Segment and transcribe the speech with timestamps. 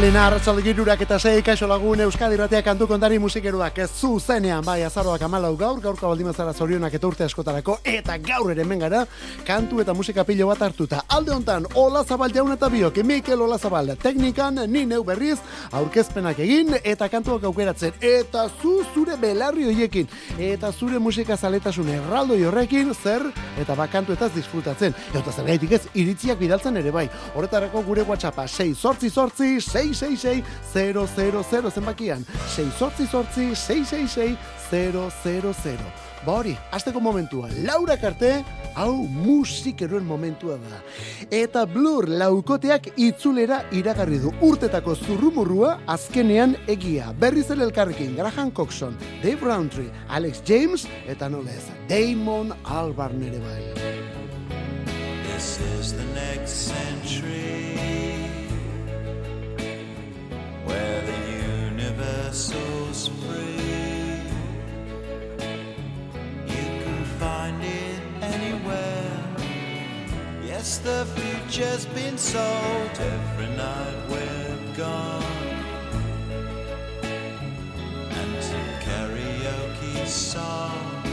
[0.00, 3.78] Astelena arratsalde girurak eta sei kaixo lagun Euskadi Ratea kantu kontari musikeruak.
[3.84, 7.74] Ez zuzenean bai azaroak 14 gaur gaurko baldimazara zorionak eta urte askotarako.
[7.84, 9.02] Eta gaur ere hemen gara
[9.44, 11.02] kantu eta musika pilo bat hartuta.
[11.06, 15.36] Alde hontan Ola Zabal jaun eta biok Mikel Ola Zabal teknikan ni neu berriz
[15.70, 17.92] aurkezpenak egin eta kantuak aukeratzen.
[18.00, 23.28] Eta zu zure belarri hoiekin eta zure musika zaletasun erraldo horrekin zer
[23.60, 24.96] eta bakantu eta disfrutatzen.
[25.12, 27.06] Eta zer ez iritziak bidaltzen ere bai.
[27.34, 29.60] Horretarako gure WhatsAppa 6 sortzi sortzi
[29.94, 32.24] 666-000 zenbakian.
[32.56, 35.78] 6 sortzi sortzi 666-000.
[36.20, 38.44] Ba hori, azteko momentua, Laura Karte,
[38.76, 40.82] hau musikeroen momentua da.
[41.32, 47.12] Eta Blur laukoteak itzulera iragarri du urtetako zurrumurrua azkenean egia.
[47.16, 53.62] Berriz ere elkarrekin, Graham Coxon, Dave Roundtree, Alex James, eta nolez, Damon Albarn ere bai.
[55.24, 57.99] This is the next century
[62.30, 64.22] universal's free.
[66.46, 69.26] You can find it anywhere.
[70.44, 75.24] Yes, the future's been sold every night we're gone.
[78.18, 81.08] And to karaoke songs.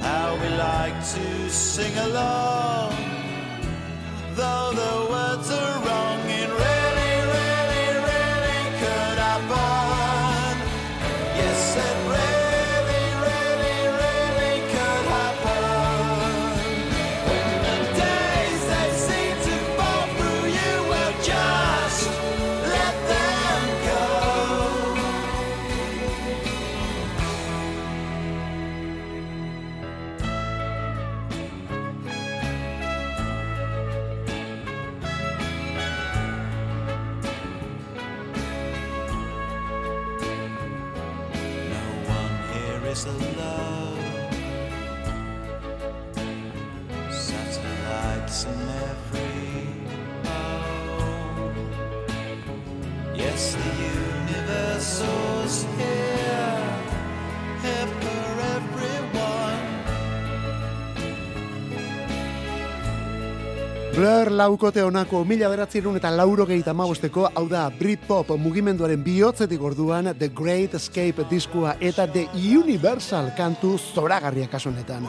[0.00, 2.94] How we like to sing along,
[4.34, 6.13] though the words are wrong
[64.04, 70.10] Blur laukote honako mila beratzerun eta lauro gehi tamabosteko, hau da Britpop mugimenduaren bihotzetik orduan
[70.18, 75.06] The Great Escape diskua eta The Universal kantu zoragarriak kasunetan.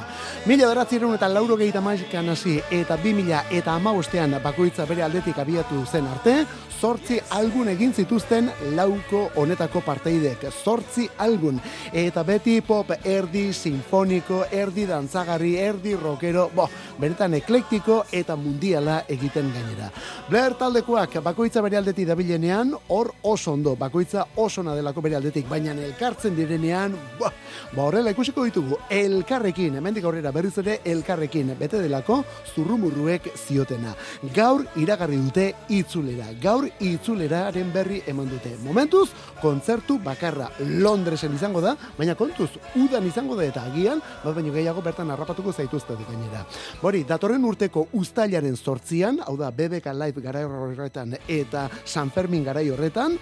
[0.47, 5.44] Mila beratzerun eta lauro gehi tamaboskan hasi eta bi mila eta amabostean bakoitza bere aldetik
[5.44, 6.45] abiatu zen arte,
[6.81, 10.47] zortzi algun egin zituzten lauko honetako parteidek.
[10.63, 11.59] Zortzi algun.
[11.94, 16.68] Eta beti pop erdi sinfoniko, erdi dantzagarri, erdi rockero, bo,
[17.00, 18.75] benetan eklektiko eta mundia
[19.08, 19.90] egiten gainera.
[20.30, 25.72] Blair taldekoak bakoitza bere aldeti dabilenean, hor oso ondo, bakoitza oso nadelako bere aldetik, baina
[25.72, 27.31] elkartzen direnean, ba,
[27.75, 33.96] ba horrela ikusiko ditugu, elkarrekin, hemendik aurrera berriz ere elkarrekin, bete delako, zurrumurruek ziotena.
[34.36, 38.55] Gaur iragarri dute itzulera, gaur itzuleraren berri eman dute.
[38.63, 39.09] Momentuz,
[39.41, 44.83] kontzertu bakarra Londresen izango da, baina kontuz, udan izango da eta agian, bat baino gehiago
[44.85, 46.45] bertan harrapatuko zaituzte gainera.
[46.81, 52.62] Bori, datorren urteko ustailaren sortzian, hau da BBK Live gara horretan eta San Fermin gara
[52.62, 53.19] horretan,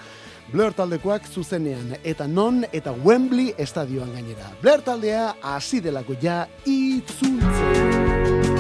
[0.52, 4.52] Blur taldekoak zuzenean eta non eta Wembley estadioan gainera.
[4.62, 8.53] Blur taldea hasi delako ja itzultzen.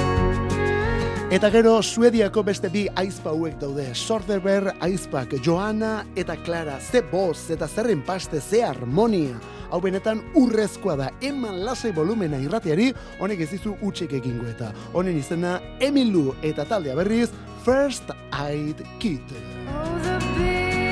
[1.33, 3.88] Eta gero Suediako beste bi aizpa hauek daude.
[3.97, 6.75] Sorderber, aizpak Joana eta Clara.
[6.77, 9.39] Ze boz eta zerren paste, ze harmonia.
[9.71, 11.09] Hau benetan urrezkoa da.
[11.25, 14.69] Eman lasai volumena irratiari, honek ez dizu utxek egingo eta.
[14.94, 17.31] Honen izena Emilu eta taldea berriz,
[17.65, 19.33] First Aid Kit.
[19.74, 20.83] Oh, like a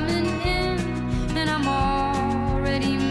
[0.00, 1.60] ghost in and I
[2.62, 3.07] gladly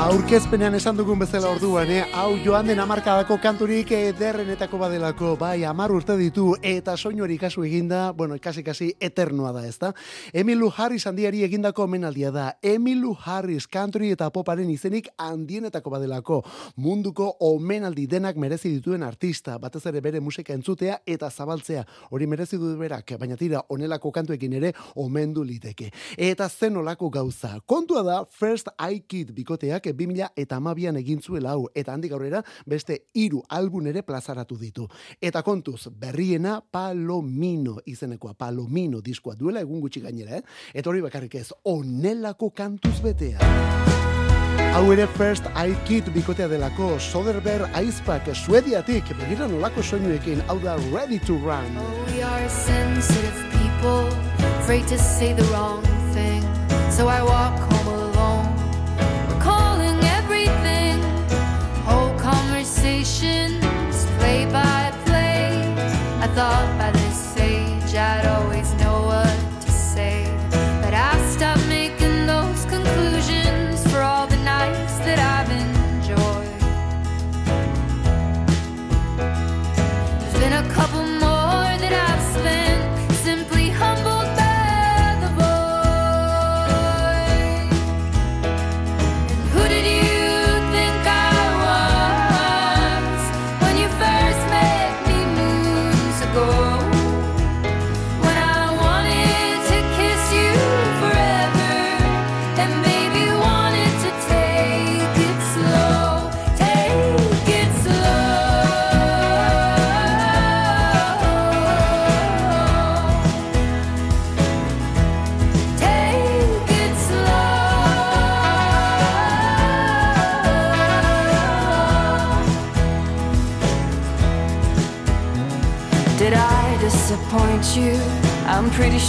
[0.00, 2.06] Aurkezpenean esan dugun bezala orduan, eh?
[2.16, 7.66] hau joan den amarkadako kanturik ederrenetako badelako, bai, amar urte ditu, eta soinu hori kasu
[7.68, 9.90] eginda, bueno, ikasi kasi eternoa da, ezta?
[10.32, 12.46] Emilu Harris handiari egindako omenaldia da.
[12.62, 16.40] Emilu Harris country eta poparen izenik handienetako badelako.
[16.80, 21.84] Munduko omenaldi denak merezi dituen artista, batez ere bere musika entzutea eta zabaltzea.
[22.08, 25.92] Hori merezi du berak, baina tira, onelako kantuekin ere omendu liteke.
[26.16, 27.58] Eta zen olako gauza.
[27.66, 32.42] Kontua da, First I Kid bikoteak 2000 eta amabian egin zuela hau, eta handik aurrera
[32.66, 34.88] beste hiru album ere plazaratu ditu.
[35.20, 40.42] Eta kontuz, berriena Palomino izenekoa, Palomino diskoa duela egun gutxi gainera, eh?
[40.74, 43.38] Eta hori bakarrik ez, onelako kantuz betea.
[44.70, 50.76] Hau ere First I Kid bikotea delako Soderberg Aizpak Suediatik begira nolako soinuekin hau da
[50.92, 54.06] Ready to Run Oh, we are sensitive people
[54.62, 55.82] Afraid to say the wrong
[56.14, 56.46] thing
[56.94, 58.09] So I walk home alone
[66.34, 66.79] thought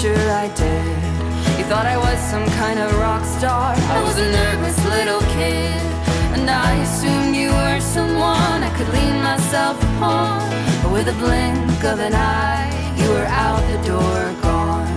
[0.01, 0.98] sure I did.
[1.60, 3.75] You thought I was some kind of rock star.
[3.77, 5.77] I was a nervous little kid.
[6.34, 10.41] And I assumed you were someone I could lean myself upon.
[10.81, 14.89] But with a blink of an eye, you were out the door gone.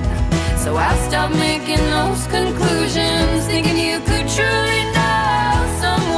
[0.57, 5.53] So I stopped making those conclusions, thinking you could truly know
[5.85, 6.14] someone.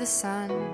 [0.00, 0.69] The sun?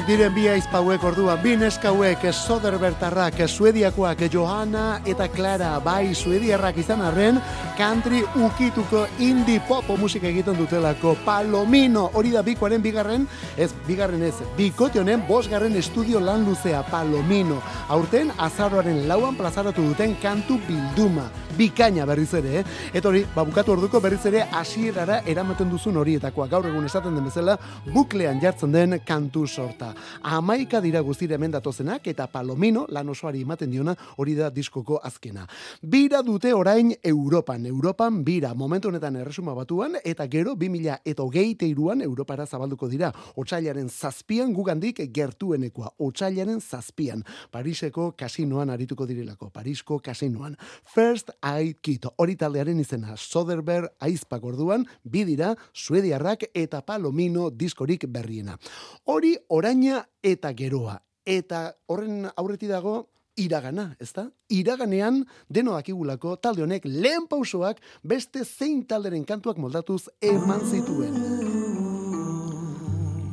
[0.00, 7.02] Onak diren bi aizpauek orduan, bi neskauek, Soderbertarrak, Suediakoak, Johanna eta Clara, bai Suediarrak izan
[7.02, 7.40] arren,
[7.76, 13.26] country ukituko indie pop musika egiten dutelako Palomino, hori da bikoaren bigarren,
[13.58, 17.60] ez bigarren ez, bikote honen bosgarren estudio lan luzea Palomino.
[17.88, 21.28] Aurten azaroaren lauan plazaratu duten kantu bilduma,
[21.58, 22.64] bikaina berriz ere, eh?
[22.94, 26.48] Eta hori, babukatu orduko berriz ere hasierara eramaten duzun horietakoa.
[26.48, 27.58] Gaur egun esaten den bezala,
[27.92, 29.89] buklean jartzen den kantu sorta.
[30.22, 35.46] Amaika dira guztire hemen datozenak eta Palomino lan osoari ematen diona hori da diskoko azkena.
[35.82, 41.66] Bira dute orain Europan, Europan bira momentu honetan erresuma batuan eta gero 2000 eta hogeite
[41.66, 43.12] iruan Europara zabalduko dira.
[43.36, 45.94] Otsailaren zazpian gugandik gertuenekoa.
[45.98, 47.24] Otsailaren zazpian.
[47.50, 49.50] Pariseko kasinoan arituko direlako.
[49.50, 50.56] Parisko kasinoan.
[50.84, 52.06] First Aid Kit.
[52.16, 53.16] Hori taldearen izena.
[53.16, 58.56] Soderberg aizpak orduan, bidira, suediarrak eta palomino diskorik berriena.
[59.04, 59.36] Hori
[59.80, 61.00] oraina eta geroa.
[61.24, 64.30] Eta horren aurreti dago, iragana, ezta?
[64.48, 71.49] Iraganean deno dakigulako talde honek lehen pausoak beste zein talderen kantuak moldatuz eman zituen.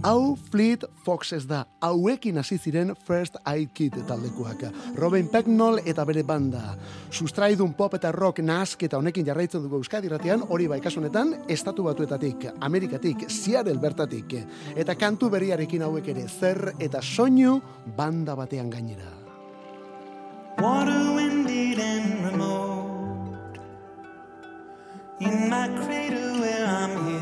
[0.04, 4.62] Hau Fleet Foxes da, hauekin hasi ziren First Aid Kit taldekoak.
[4.96, 6.75] Robin Pecknoll eta bere banda.
[7.10, 12.46] Sustraidun pop eta rock nasketa honekin jarraitzen dugu Euskadi ratean, hori bai kasunetan, estatu batuetatik,
[12.62, 14.38] Amerikatik, Seattle bertatik.
[14.75, 17.60] Eta kantu berriarekin hauek ere, zer eta soinu
[17.98, 19.12] banda batean gainera.
[20.62, 22.88] Water winded and remote
[25.20, 27.16] In my cradle where I'm here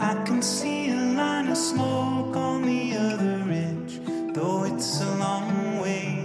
[0.00, 4.00] I can see a line of smoke on the other edge,
[4.32, 6.22] though it's a long way.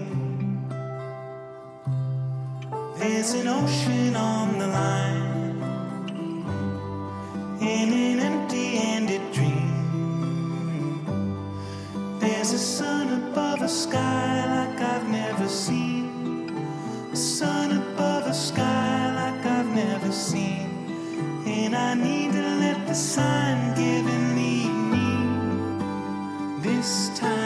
[2.97, 5.57] There's an ocean on the line,
[7.61, 11.05] in an empty handed dream.
[12.19, 16.55] There's a sun above a sky like I've never seen,
[17.11, 20.72] a sun above a sky like I've never seen.
[21.45, 24.69] And I need to let the sun give lead me
[26.61, 27.42] this time.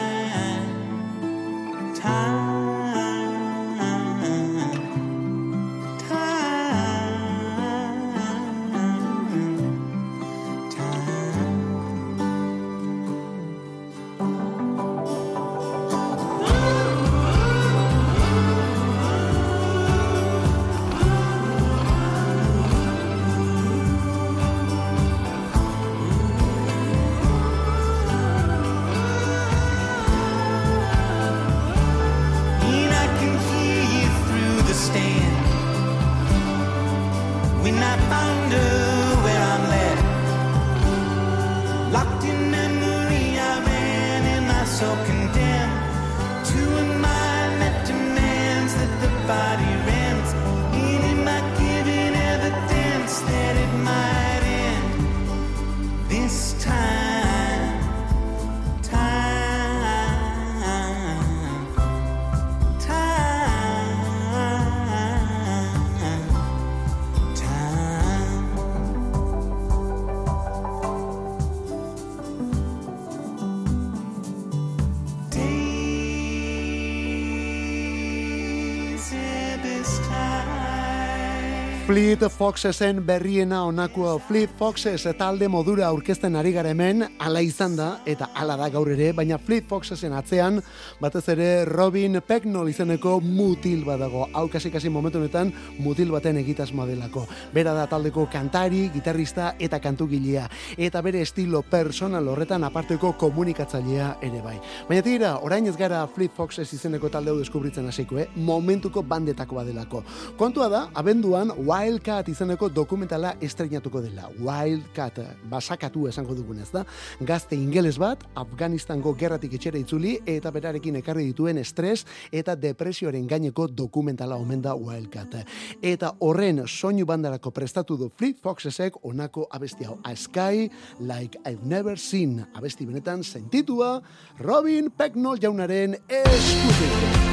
[81.88, 88.28] Fleet Foxesen berriena onako Fleet Foxes talde modura aurkezten ari garemen ala izan da eta
[88.36, 90.60] ala da gaur ere baina Fleet Foxesen atzean
[91.00, 94.28] batez ere Robin Pecknoll izeneko mutil badago.
[94.34, 97.26] Hau kasi kasi momentu honetan mutil baten egitasmoa delako.
[97.54, 100.48] Bera da taldeko kantari gitarrista eta kantugilea.
[100.78, 104.58] Eta bere estilo personal horretan aparteko komunikatzailea ere bai.
[104.90, 108.28] Baina tira orain ez gara Fleet Foxes izeneko talde hau deskubritzen hasiko eh?
[108.36, 110.04] Momentuko bandetako badelako
[110.38, 114.30] kontua da abenduan Wildcat izeneko dokumentala estrenatuko dela.
[114.40, 115.20] Wildcat,
[115.52, 116.86] basakatu esango dugunez da.
[117.20, 123.68] Gazte ingeles bat, Afganistango gerratik etxera itzuli, eta berarekin ekarri dituen estres eta depresioaren gaineko
[123.68, 125.36] dokumentala omen da Wildcat.
[125.82, 130.00] Eta horren soinu bandarako prestatu du Fleet Foxesek onako abesti hau.
[130.04, 130.70] A Sky
[131.00, 132.46] Like I've Never Seen.
[132.56, 134.02] Abesti benetan sentitua
[134.40, 137.28] Robin Pecknoll jaunaren eskutik.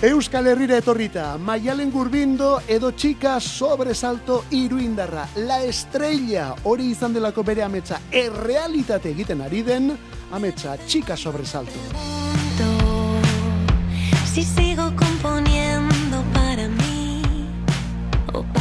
[0.00, 5.26] Euskal Herrira etorrita, Maialen Gurbindo edo txika sobresalto iruindarra.
[5.44, 9.90] La estrella hori izan delako bere ametsa errealitate egiten ari den
[10.30, 11.78] ametsa txika sobresalto.
[14.32, 17.22] Si sigo componiendo para mí
[18.32, 18.59] o para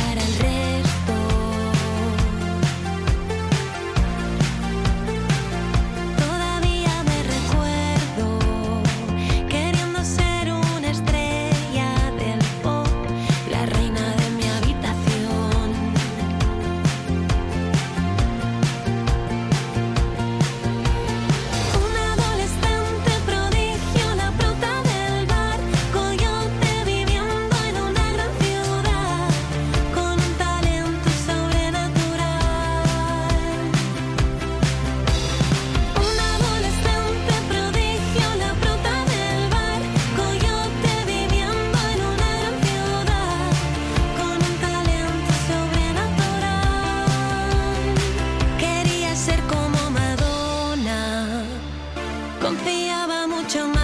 [52.50, 53.79] confiaba mucho más.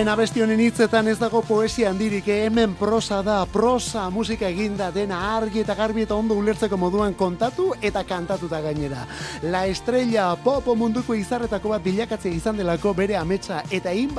[0.00, 2.46] Hemen abesti honen hitzetan ez dago poesia handirik, eh?
[2.46, 7.66] hemen prosa da, prosa musika eginda dena argi eta garbi eta ondo ulertzeko moduan kontatu
[7.84, 9.02] eta kantatuta gainera.
[9.42, 14.16] La estrella pop munduko izarretako bat bilakatzea izan delako bere ametsa eta egin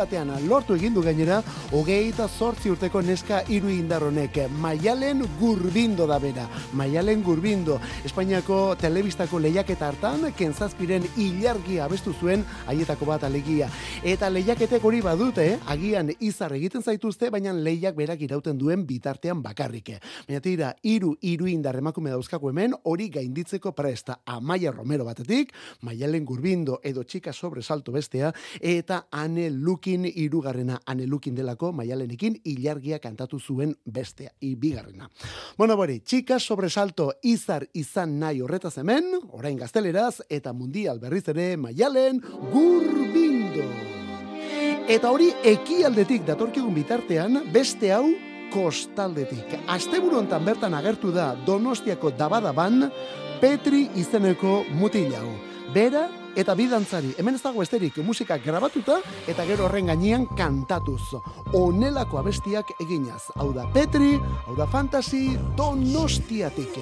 [0.48, 1.42] lortu egindu gainera,
[1.72, 6.48] hogeita zortzi urteko neska hiru indar honek, Maialen Gurbindo da bera.
[6.74, 13.68] Maialen Gurbindo, Espainiako telebistako lehiaketa hartan, kentzazpiren ilargia abestu zuen haietako bat alegia.
[14.04, 19.94] Eta lehiaketek hori badute, agian izar egiten zaituzte, baina lehiak berak irauten duen bitartean bakarrik.
[20.28, 25.54] Baina tira, iru, iru indar emakume dauzkako hemen, hori gainditzeko presta Amaia Romero batetik,
[25.88, 33.00] Maialen Gurbindo edo txika sobresalto bestea, eta Ane Lukin irugarrena, Ane Lukin delako Maialenekin ilargia
[33.00, 35.10] kantatu zuen bestea, ibigarrena.
[35.58, 41.56] Bueno, bori, txika sobresalto izar izan nahi horretaz hemen, orain gazteleraz, eta mundial berriz ere
[41.58, 42.20] Maialen
[42.52, 43.91] Gurbindo.
[44.90, 48.06] Eta hori ekialdetik datorkigun bitartean, beste hau
[48.52, 49.54] kostaldetik.
[49.70, 52.90] Asteburu hontan bertan agertu da Donostiako dabadaban
[53.42, 55.30] Petri izeneko mutilau.
[55.74, 61.16] Bera eta bidantzari, hemen ez dago esterik musika grabatuta eta gero horren gainean kantatuz.
[61.54, 63.30] Onelako abestiak eginaz.
[63.36, 66.82] Hau da Petri, hau da Fantasy Donostiatik.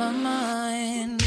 [0.00, 1.22] my mind.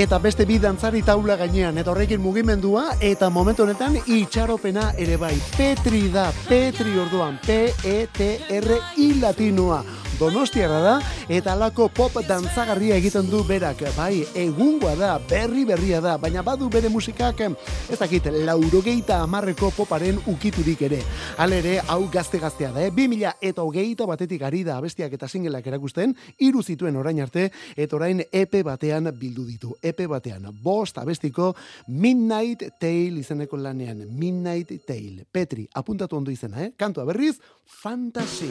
[0.00, 5.34] Eta beste bi dantzari taula gainean, eta horrekin mugimendua, eta momentu honetan itxaropena ere bai.
[5.56, 9.99] Petri da, Petri orduan, P-E-T-R-I latinoa.
[10.20, 10.94] Donostiarra da,
[11.32, 13.80] eta alako pop dantzagarria egiten du berak.
[13.96, 17.40] Bai, egungoa da, berri berria da, baina badu bere musikak,
[17.88, 20.98] ez dakit, laurogeita amarreko poparen ukiturik ere.
[21.40, 22.90] Halere, hau gazte-gaztea da, eh?
[22.92, 27.96] 2000 eta hogeita batetik ari da abestiak eta singelak erakusten, hiru zituen orain arte, eta
[27.96, 29.72] orain epe batean bildu ditu.
[29.80, 31.54] Epe batean, bost abestiko
[31.88, 34.04] Midnight Tale izeneko lanean.
[34.12, 35.24] Midnight Tale.
[35.32, 36.74] Petri, apuntatu ondo izena, eh?
[36.76, 37.38] Kantua berriz,
[37.80, 38.50] Fantasy.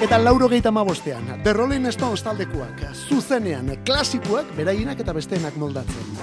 [0.00, 6.16] Eta lauro gehieta bostean, The Rolling Stones taldekuak, zuzenean, klasikoak, berainak eta besteenak moldatzen.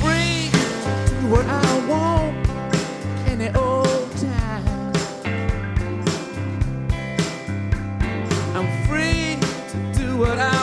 [0.00, 2.36] free to do what I want
[3.26, 4.92] any old time.
[8.54, 9.20] I'm free
[10.20, 10.59] what I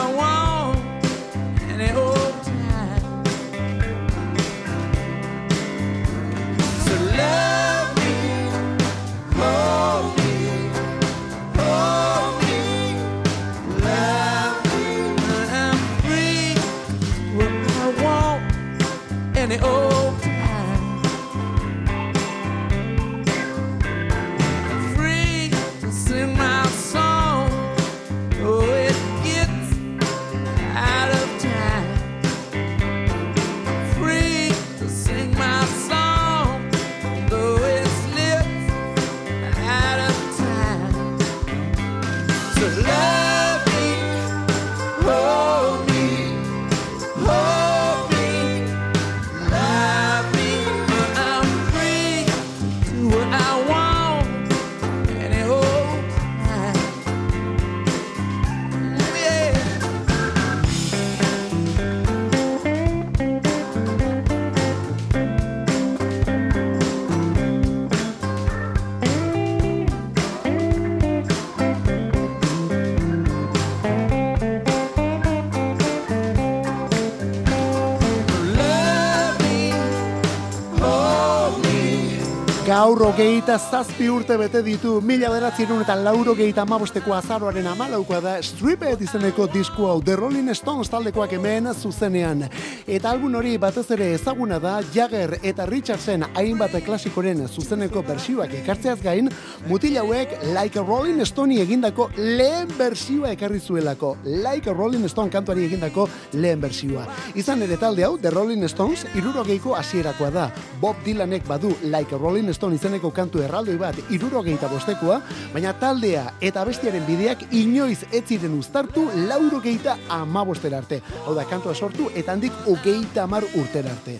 [82.78, 88.34] Gaur hogeita zazpi urte bete ditu, mila beratzerun eta lauro geita amabosteko azaroaren amalaukoa da
[88.44, 92.44] Striped izeneko disku hau The Rolling Stones taldekoak hemen zuzenean.
[92.86, 99.00] Eta album hori batez ere ezaguna da Jagger eta Richardson hainbat klasikoren zuzeneko bersioak ekartzeaz
[99.02, 99.32] gain,
[99.66, 104.12] mutil hauek Like a Rolling Stone egindako lehen bersioa ekarri zuelako.
[104.22, 107.08] Like a Rolling Stone kantuari egindako lehen bersioa.
[107.34, 110.48] Izan ere talde hau, The Rolling Stones, irurogeiko hasierakoa da.
[110.80, 115.20] Bob Dylanek badu Like a Rolling Stone izeneko kantu erraldoi bat irurogeita bostekoa,
[115.54, 121.02] baina taldea eta bestiaren bideak inoiz ez ziren uztartu laurogeita amabostera arte.
[121.24, 124.18] Hau da, kantua sortu eta handik hogeita amar urtera arte.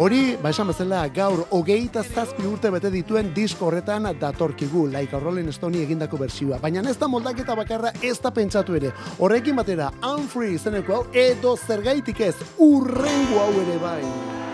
[0.00, 5.20] Hori, ba esan bezala, gaur hogeita zazpi urte bete dituen disko horretan datorkigu, Like a
[5.20, 6.56] Rolling Stone egindako bersioa.
[6.62, 8.94] Baina ez da moldaketa bakarra ez da pentsatu ere.
[9.18, 14.49] Horrekin batera, Unfree izeneko hau, edo zergaitik ez, urrengo hau ere bai.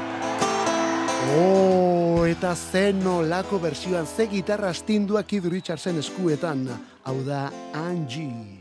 [2.36, 6.68] Eta zen nolako bersioan ze gitarra astindua Kid Richardsen eskuetan.
[7.02, 8.55] Hau da Angie.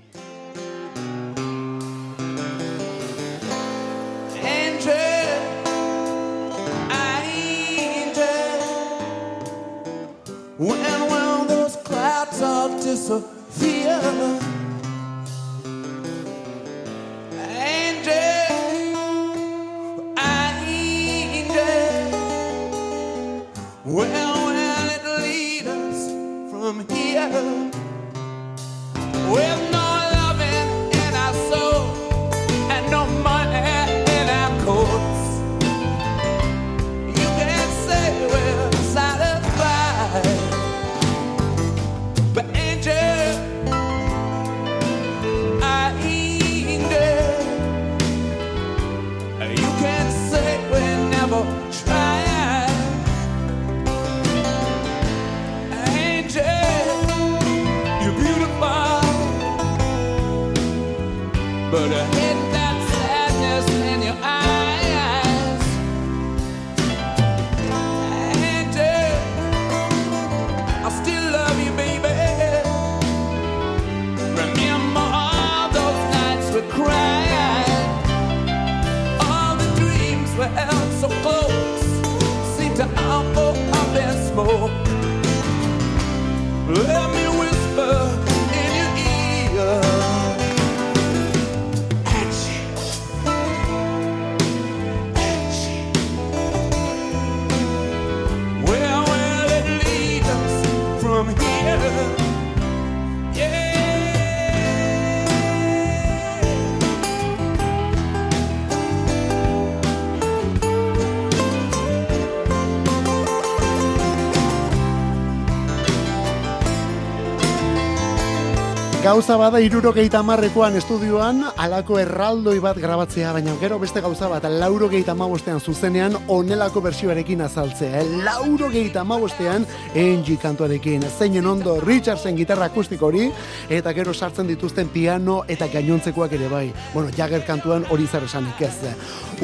[119.06, 125.14] Gauza bada irurogeita marrekoan estudioan alako erraldoi bat grabatzea, baina gero beste gauza bat laurogeita
[125.14, 128.00] mabostean zuzenean onelako bersioarekin azaltzea.
[128.00, 128.24] Eh?
[128.26, 133.28] Laurogeita mabostean Angie kantuarekin, zeinen ondo Richardsen gitarra akustiko hori,
[133.70, 136.74] eta gero sartzen dituzten piano eta gainontzekoak ere bai.
[136.96, 138.96] Bueno, Jagger kantuan hori zer esanik ez.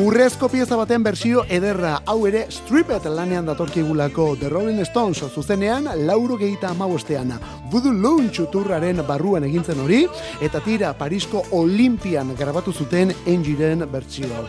[0.01, 6.73] Urrezko pieza baten bersio ederra, hau ere Stripped lanean datorkigulako The Rolling Stones zuzenean laurogeita
[6.73, 7.37] mabostean.
[7.69, 10.05] Voodoo Lounge turraren barruan egintzen hori,
[10.41, 14.45] eta tira Parisko Olimpian grabatu zuten Engiren bertsio hau.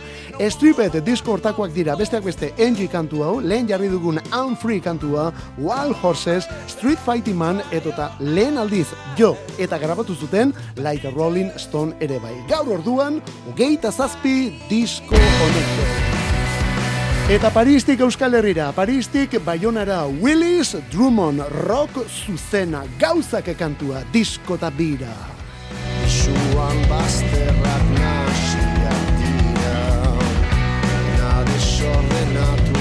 [0.49, 5.31] Stripped disko hortakoak dira, besteak beste Engie kantu hau, lehen jarri dugun I'm Free kantua,
[5.57, 8.87] Wild Horses, Street Fighting Man, etota lehen aldiz
[9.19, 12.35] jo, eta grabatu zuten Like a Rolling Stone ere bai.
[12.49, 16.12] Gaur orduan, hogeita zazpi disko honek.
[17.29, 25.13] Eta Paristik Euskal Herrira, Paristik Bayonara Willis Drummond rock zuzena gauzak kantua diskota bira.
[26.03, 29.87] Suan bazterrak nasiak dira
[31.15, 32.72] Nade sorrenatua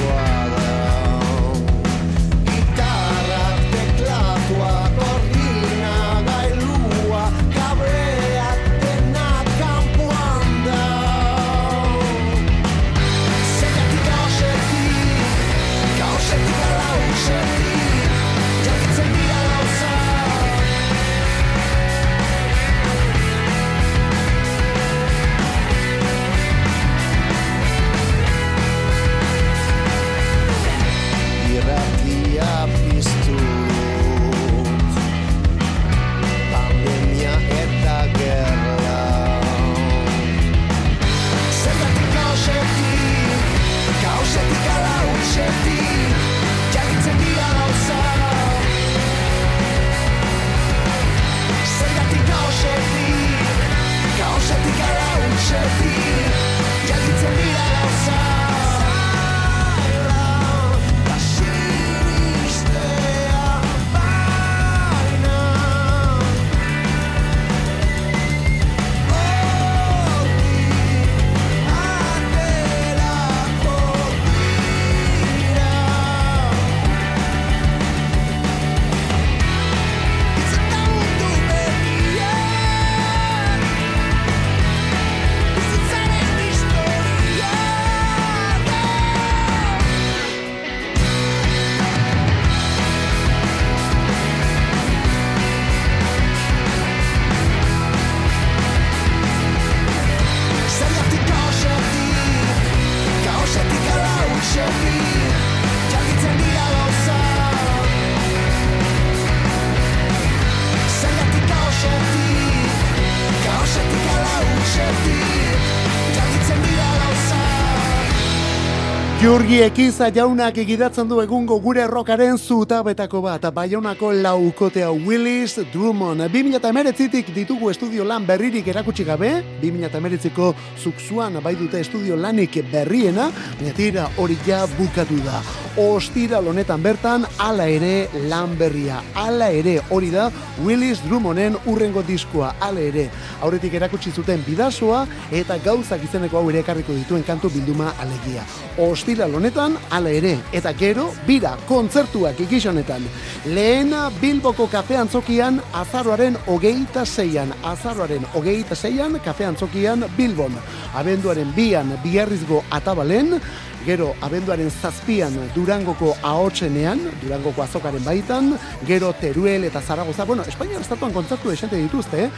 [119.33, 126.27] Jurgi Ekiza jaunak egidatzen du egungo gure rokaren zutabetako bat, Baionako laukotea Willis Drummond.
[126.35, 129.31] 2008tik ditugu estudio lan berririk erakutsi gabe,
[129.62, 135.40] 2008ko zukzuan bai dute estudio lanik berriena, baina tira hori ja bukatu da.
[135.81, 140.27] Ostira lonetan bertan, ala ere lan berria, ala ere hori da
[140.61, 143.07] Willis Drummonden urrengo diskoa, ala ere.
[143.40, 148.44] Aurretik erakutsi zuten bidazoa eta gauzak izeneko hau ere ekarriko dituen kantu bilduma alegia.
[148.77, 153.04] Ostira honetan, ala ere, eta gero, bira, kontzertuak ikisonetan.
[153.46, 160.56] Lehena Bilboko kafe antzokian azaroaren hogeita zeian, azaroaren hogeita zeian kafe antzokian Bilbon.
[160.98, 163.38] Abenduaren bian biarrizgo atabalen,
[163.87, 168.52] gero abenduaren zazpian Durangoko ahotsenean, Durangoko azokaren baitan,
[168.87, 172.30] gero Teruel eta Zaragoza, bueno, Espainiar estatuan kontzertu desente dituzte, eh?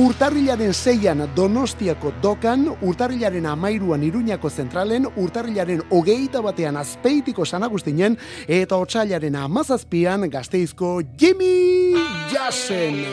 [0.00, 8.76] urtarrilaren zeian Donostiako dokan, urtarrilaren amairuan Iruñako zentralen, urtarrilaren hogeita batean azpeitiko San Agustinen, eta
[8.76, 11.94] otxailaren amazazpian gazteizko Jimmy
[12.32, 13.04] Jassen.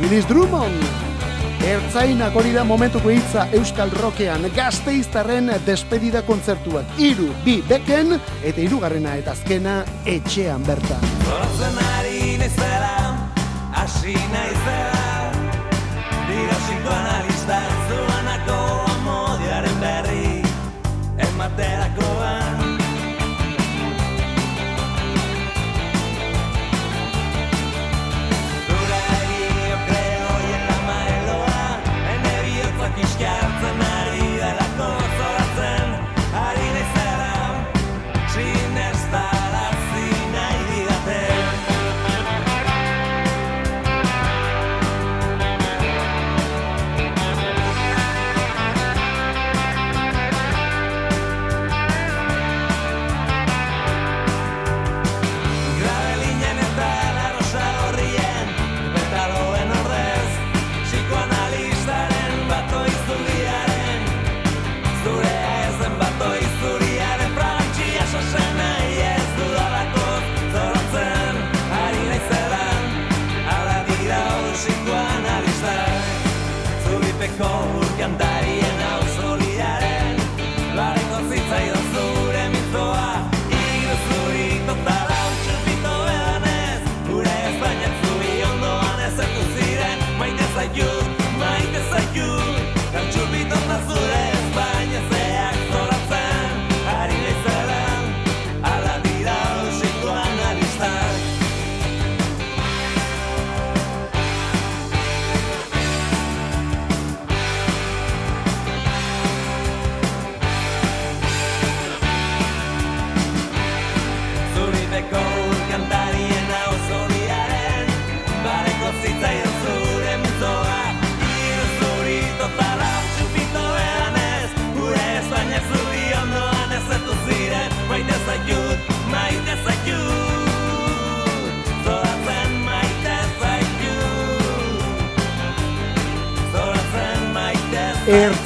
[0.00, 1.15] Willis Drummond.
[1.66, 6.92] Ertzainak hori da momentuko hitza Euskal Rokean gazteiztarren despedida kontzertuak.
[7.02, 8.14] Iru, bi beken,
[8.46, 11.02] eta irugarrena eta azkena etxean bertan.
[11.26, 12.54] Zortzen ari naiz
[13.74, 15.32] hasi naizela
[16.30, 17.35] Dira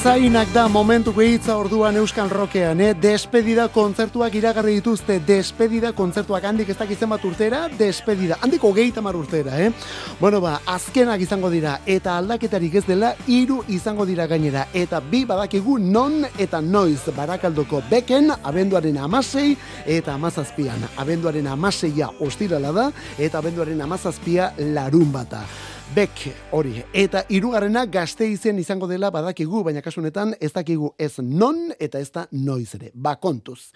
[0.01, 2.94] Ertzainak da momentu gehitza orduan Euskal Rokean, eh?
[2.96, 9.18] Despedida kontzertuak iragarri dituzte, despedida kontzertuak handik ez dakizen bat urtera, despedida, handiko gehieta mar
[9.18, 9.68] urtera, eh?
[10.16, 15.26] Bueno, ba, azkenak izango dira, eta aldaketarik ez dela, hiru izango dira gainera, eta bi
[15.28, 19.51] badakigu non eta noiz barakaldoko beken, abenduaren amasei
[19.84, 20.88] eta amazazpian.
[20.96, 22.86] Abenduaren amaseia ostirala da,
[23.18, 25.44] eta abenduaren amazazpia larun bata.
[25.91, 26.20] Bek
[26.55, 26.84] hori.
[26.95, 32.12] Eta hirugarrena gazte izen izango dela badakigu, baina kasunetan ez dakigu ez non eta ez
[32.14, 32.93] da noiz ere.
[32.95, 33.72] Ba kontuz.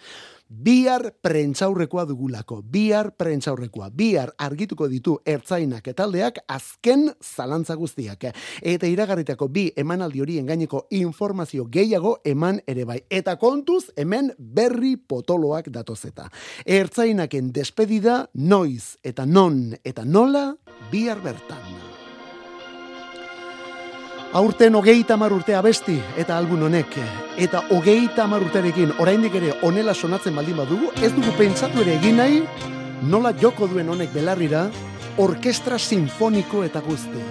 [0.47, 8.29] Bihar prentzaurrekoa dugulako, bihar prentzaurrekoa, bihar argituko ditu ertzainak etaldeak azken zalantza guztiak.
[8.63, 13.01] Eta iragarritako bi emanaldi horien gaineko informazio gehiago eman ere bai.
[13.11, 16.29] Eta kontuz hemen berri potoloak datozeta.
[16.65, 20.53] Ertzainaken despedida noiz eta non eta nola
[20.93, 21.84] bihar bertan.
[24.35, 26.97] Aurten hogeita hamar urte abesti eta album honek.
[27.39, 32.19] Eta hogeita hamar urterekin oraindik ere onela sonatzen baldin badugu, ez dugu pentsatu ere egin
[32.19, 32.43] nahi,
[33.15, 34.65] nola joko duen honek belarrira,
[35.23, 37.23] orkestra sinfoniko eta guzti.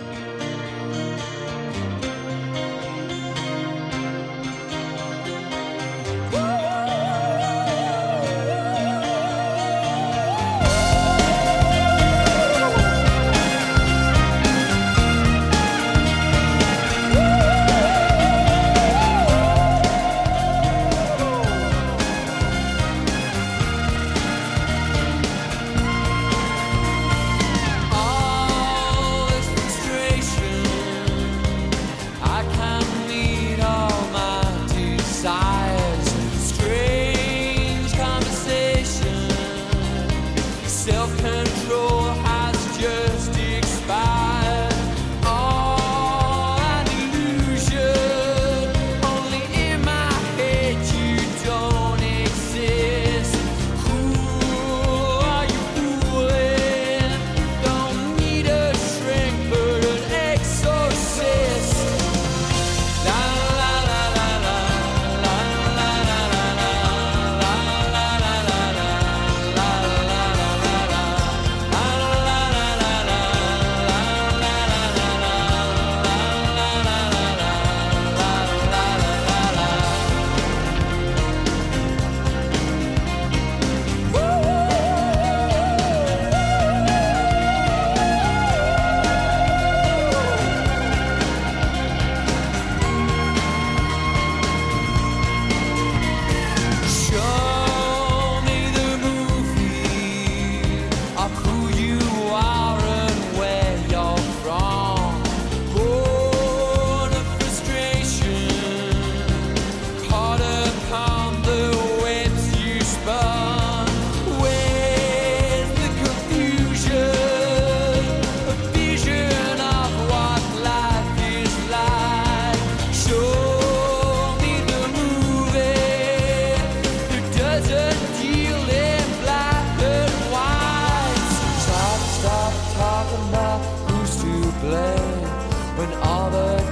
[135.77, 136.62] when all the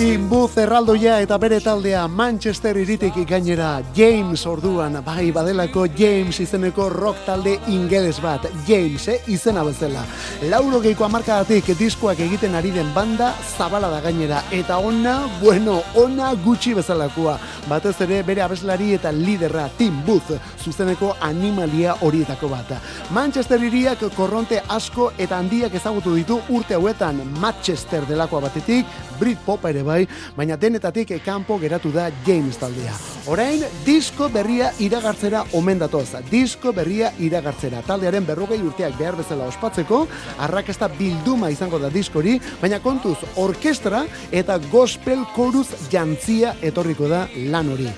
[0.00, 6.86] Tim Booth erraldoia eta bere taldea Manchester iritik gainera James orduan, bai badelako James izeneko
[6.88, 10.06] rock talde ingeles bat, James, eh, izena bezala.
[10.48, 16.32] Lauro geiko amarkadatik diskoak egiten ari den banda zabala da gainera, eta ona, bueno, ona
[16.32, 17.36] gutxi bezalakoa.
[17.68, 20.32] Batez ere bere abeslari eta liderra Tim Booth,
[20.64, 22.72] zuzeneko animalia horietako bat.
[23.12, 28.86] Manchester iriak korronte asko eta handiak ezagutu ditu urte hauetan Manchester delakoa batetik,
[29.20, 30.04] Britpop ere bai,
[30.36, 32.94] baina denetatik kanpo geratu da James taldea.
[33.30, 36.08] Orain, disko berria iragartzera omen datoz.
[36.30, 37.82] Disko berria iragartzera.
[37.86, 40.04] Taldearen berrogei urteak behar bezala ospatzeko,
[40.46, 47.74] arrakasta bilduma izango da diskori, baina kontuz, orkestra eta gospel koruz jantzia etorriko da lan
[47.74, 47.90] hori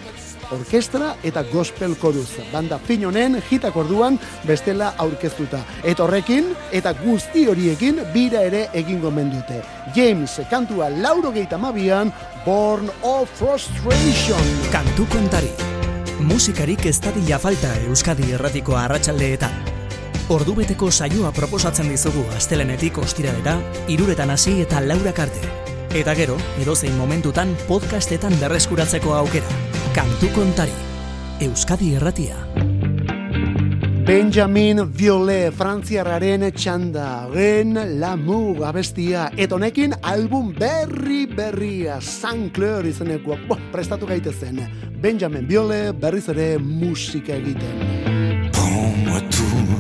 [0.53, 2.29] orkestra eta gospel koruz.
[2.53, 5.63] Banda fin honen hitak orduan bestela aurkeztuta.
[5.83, 9.63] Eta horrekin eta guzti horiekin bira ere egingo mendute.
[9.97, 12.13] James kantua lauro geita mabian,
[12.47, 14.55] Born of Frustration.
[14.73, 15.51] Kantu kontari.
[16.23, 19.73] Musikarik ez dadila falta Euskadi erratiko arratsaldeetan.
[20.31, 23.59] Ordubeteko saioa proposatzen dizugu astelenetik ostiralera,
[23.91, 25.72] iruretan hasi eta laurak arte.
[25.93, 29.59] Eta gero, edozein momentutan podcastetan berreskuratzeko aukera.
[29.93, 30.73] Kantu kontari.
[31.45, 32.39] Euskadi erratia.
[34.09, 43.37] Benjamin Violet, frantziarraren txanda, gen Lamour abestia, eta honekin album berri berria, Saint Clair izeneko,
[43.47, 44.65] bo, prestatu gaitezen.
[44.97, 48.49] Benjamin Violet berriz ere musika egiten.
[48.57, 49.77] Prends-moi tout,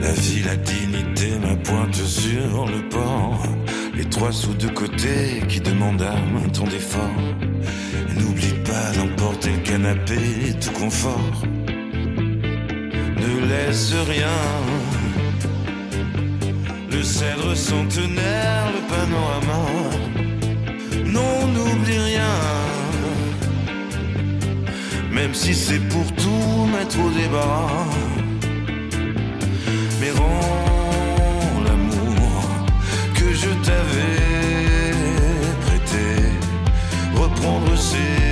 [0.00, 3.61] la vie, la dignité, ma pointe sur le port.
[3.94, 6.14] Les trois sous de côté qui demandent à
[6.52, 7.20] ton d'effort.
[8.16, 10.18] N'oublie pas d'emporter le canapé,
[10.60, 11.42] tout confort.
[13.22, 14.38] Ne laisse rien.
[16.90, 19.62] Le cèdre centenaire, le panorama.
[21.06, 22.36] Non, n'oublie rien.
[25.12, 27.68] Même si c'est pour tout mettre au débat.
[30.00, 30.71] Mais rends
[33.72, 34.92] t'avais
[35.64, 36.08] prêté.
[37.14, 38.31] Reprendre ses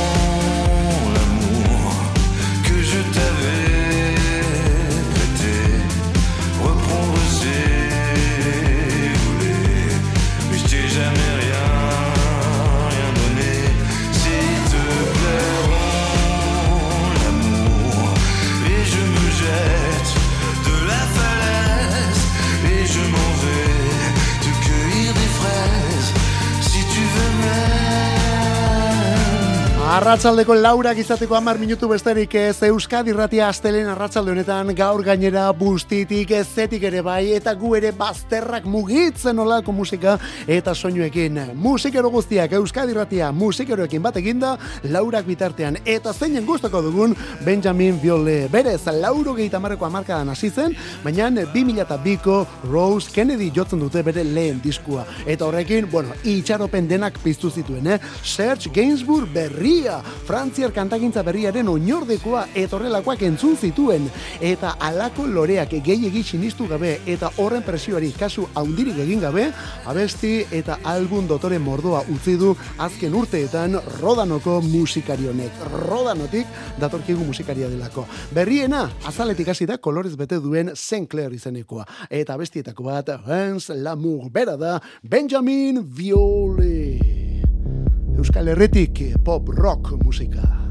[29.91, 36.29] Arratsaldeko laurak izateko hamar minutu besterik ez Euskadi Irratia astelen arratsalde honetan gaur gainera bustitik
[36.37, 40.13] ezetik ere bai eta gu ere bazterrak mugitzen olako musika
[40.47, 41.41] eta soinuekin.
[41.59, 44.53] Musikero guztiak Euskadi Irratia musikeroekin bat eginda
[44.93, 48.47] laurak bitartean eta zeinen gustoko dugun Benjamin Viole.
[48.47, 52.37] Berez, lauro gehi tamarreko amarkadan hasi zen, baina 2002ko
[52.71, 55.03] Rose Kennedy jotzen dute bere lehen diskua.
[55.25, 57.99] Eta horrekin, bueno, itxaropen denak piztu zituen, eh?
[58.23, 59.27] Serge Gainsbourg
[59.81, 64.07] berria, Frantziar kantagintza berriaren oinordekoa eta horrelakoak entzun zituen.
[64.39, 69.47] Eta alako loreak gehiegi sinistu gabe eta horren presioari kasu haundirik egin gabe,
[69.85, 75.51] abesti eta album dotore mordoa utzi du azken urteetan Rodanoko musikari honek.
[75.87, 76.47] Rodanotik
[76.79, 78.05] datorkigu musikaria delako.
[78.31, 81.87] Berriena, azaletik hasi da kolorez bete duen Sinclair izenekoa.
[82.09, 87.20] Eta bestietako bat, Hans Lamour, bera da, Benjamin Viole.
[88.21, 90.70] Euskal Herritik pop rock musika.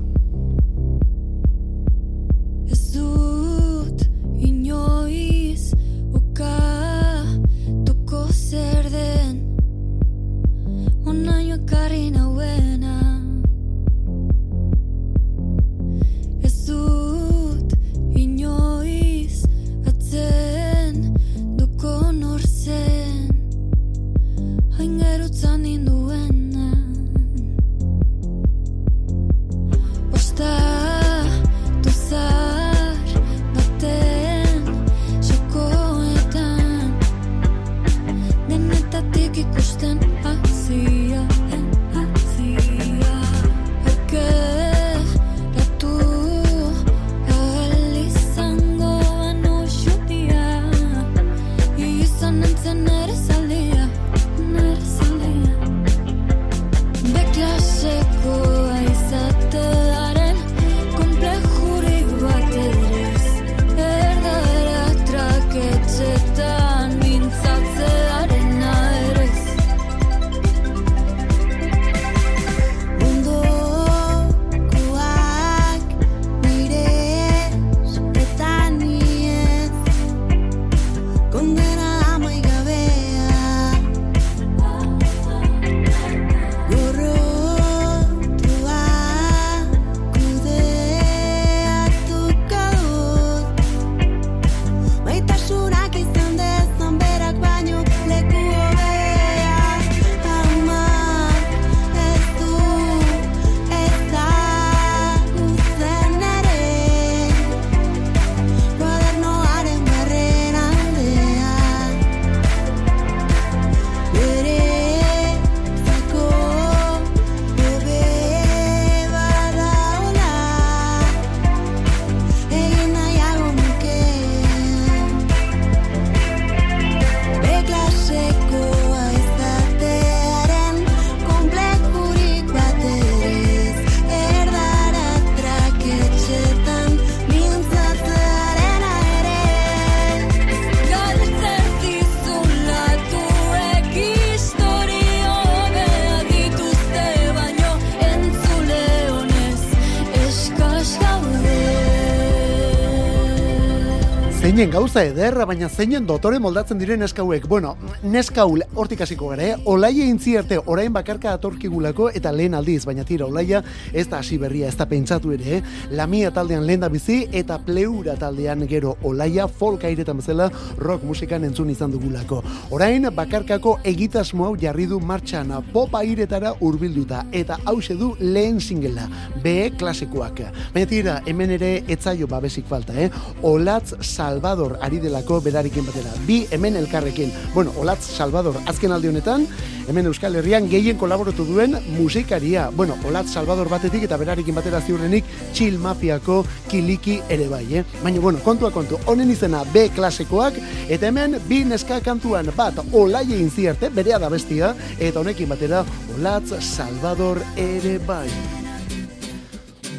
[154.71, 157.45] Gaude Zeinen gauza ederra, baina zeinen dotore moldatzen diren neskauek.
[157.47, 159.59] Bueno, neskaul hortik hasiko gara, eh?
[159.71, 163.61] Olaia intzierte orain bakarka atorkigulako eta lehen aldiz, baina tira olaia
[163.93, 165.77] ez da hasi berria, ez da pentsatu ere, eh?
[165.95, 171.47] Lamia taldean lehen da bizi eta pleura taldean gero olaia folk airetan bezala rock musikan
[171.47, 172.41] entzun izan dugulako.
[172.75, 179.07] Orain bakarkako egitasmo hau jarri du martxan pop airetara hurbilduta eta hause du lehen singela,
[179.39, 180.43] B klasikoak.
[180.75, 183.11] Baina tira, hemen ere etzaio babesik falta, eh?
[183.47, 186.13] Olatz Salvador ari delako berarekin batera.
[186.27, 187.33] Bi hemen elkarrekin.
[187.55, 189.47] Bueno, Olatz Salvador azken aldi honetan,
[189.89, 192.71] hemen Euskal Herrian gehien kolaboratu duen musikaria.
[192.77, 197.85] Bueno, Olatz Salvador batetik eta berarekin batera ziurrenik Chill Mafiako kiliki ere bai, eh?
[198.03, 200.57] Baina, bueno, kontua kontu, honen izena B klasekoak,
[200.89, 205.85] eta hemen bi neska kantuan bat olaie inzierte, berea da bestia, eta honekin batera
[206.17, 208.29] Olatz Salvador ere bai.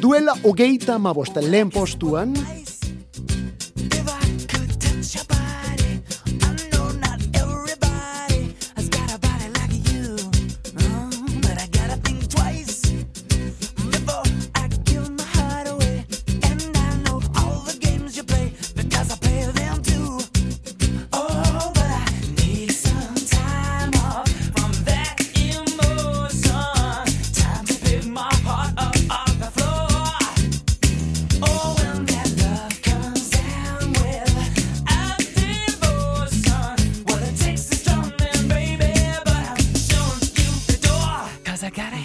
[0.02, 2.32] Duela hogeita amabost lehen postuan,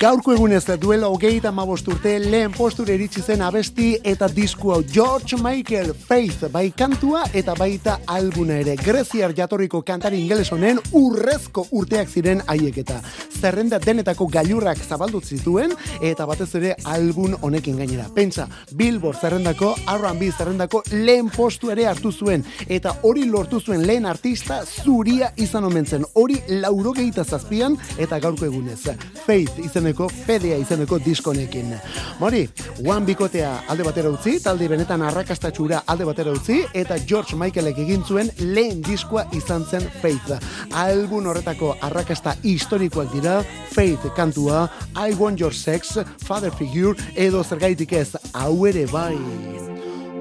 [0.07, 5.35] Gaurko egunez duela hogeita amabost urte lehen posture iritsi zen abesti eta disku hau George
[5.35, 8.77] Michael Faith bai kantua eta baita albuna ere.
[8.79, 13.01] Greziar jatorriko kantari ingeles honen urrezko urteak ziren haiek eta
[13.41, 18.07] zerrenda denetako gailurrak zabaldu zituen eta batez ere album honekin gainera.
[18.15, 18.47] Pentsa,
[18.79, 24.61] Billboard zerrendako, R&B zerrendako lehen postu ere hartu zuen eta hori lortu zuen lehen artista
[24.63, 26.07] zuria izan omen zen.
[26.13, 28.95] Hori laurogeita zazpian eta gaurko egunez.
[29.25, 31.73] Faith izeneko, fedea izeneko diskonekin.
[32.19, 32.43] Mori,
[32.85, 38.05] One Bikotea alde batera utzi, talde benetan arrakastatxura alde batera utzi, eta George Michaelek egin
[38.05, 40.37] zuen lehen diskoa izan zen Faith.
[40.77, 43.39] Album horretako arrakasta historikoak dira
[43.73, 49.17] Faith kantua, I Want Your Sex, Father Figure, edo zergaitik ez, hau ere bai.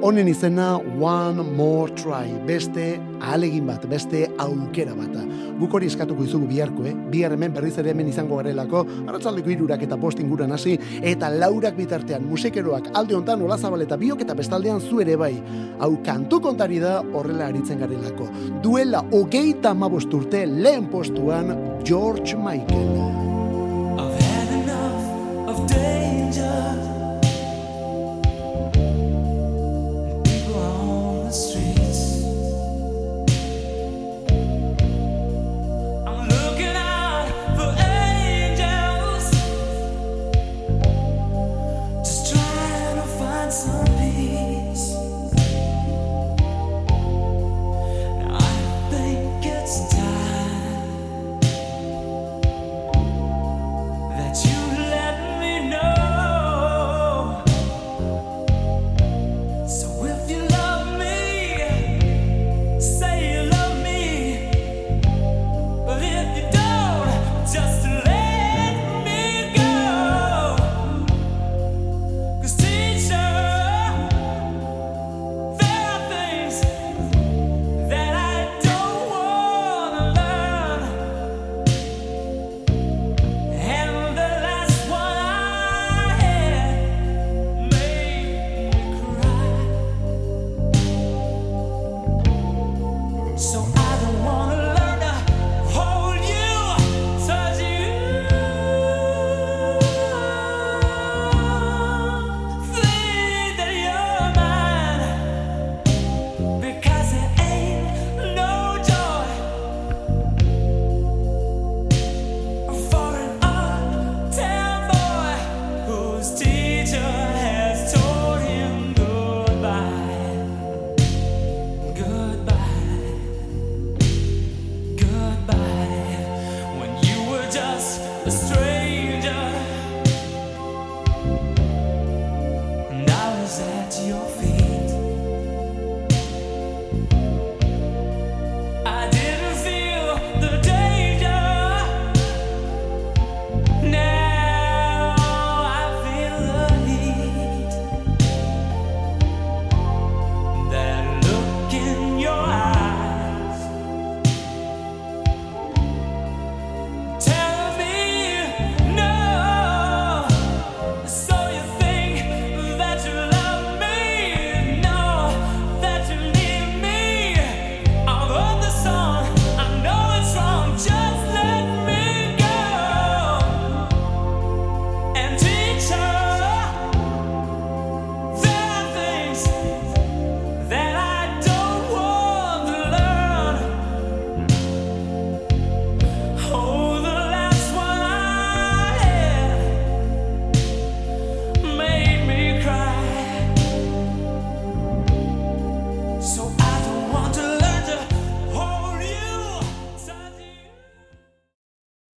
[0.02, 5.14] Honen izena One More Try, beste ahalegin bat, beste aukera bat.
[5.56, 6.92] Guk hori eskatuko izugu biharko, eh?
[7.10, 11.78] Bihar hemen berriz ere hemen izango garelako, arratzaldeko irurak eta post inguran hasi, eta laurak
[11.80, 15.32] bitartean musikeroak alde hontan Ola Zabal eta biok eta bestaldean zu ere bai.
[15.80, 18.28] Hau kantu kontari da horrela aritzen garelako.
[18.62, 21.54] Duela hogeita amabost urte lehen postuan
[21.88, 23.15] George Michael.